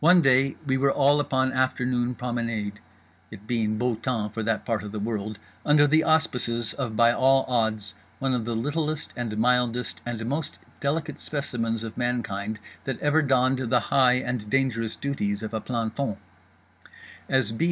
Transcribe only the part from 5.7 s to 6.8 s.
the auspices